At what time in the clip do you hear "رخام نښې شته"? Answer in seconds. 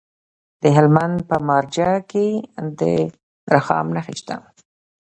3.53-4.35